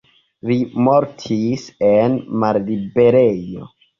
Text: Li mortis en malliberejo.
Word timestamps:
Li 0.51 0.55
mortis 0.87 1.67
en 1.89 2.17
malliberejo. 2.45 3.71